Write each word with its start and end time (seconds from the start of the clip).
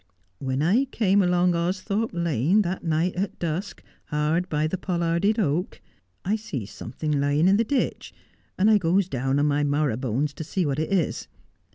When 0.39 0.63
I 0.63 0.85
came 0.85 1.21
along 1.21 1.53
Austhorpe 1.53 2.09
Lane 2.11 2.63
that 2.63 2.83
night 2.83 3.13
at 3.15 3.37
dusk, 3.37 3.83
hard 4.05 4.49
by 4.49 4.65
the 4.65 4.79
pollarded 4.79 5.37
oak, 5.37 5.79
I 6.25 6.37
sees 6.37 6.71
somethink 6.71 7.13
lying 7.13 7.47
in 7.47 7.57
the 7.57 7.63
ditch, 7.63 8.11
and 8.57 8.67
I 8.71 8.79
goes 8.79 9.07
down 9.07 9.37
on 9.37 9.45
my 9.45 9.63
marrowbones 9.63 10.33
to 10.37 10.43
see 10.43 10.65
what 10.65 10.79
it 10.79 10.91
is. 10.91 11.27